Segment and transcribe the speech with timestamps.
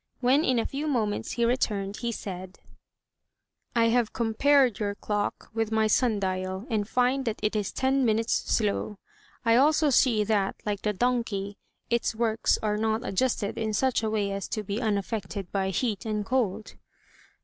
[0.19, 2.57] When in a few moments he returned, he said:
[3.75, 8.03] "I have compared your clock with my sun dial, and find that it is ten
[8.03, 8.97] minutes slow.
[9.45, 11.59] I also see that, like the donkey,
[11.91, 16.03] its works are not adjusted in such a way as to be unaffected by heat
[16.03, 16.73] and cold."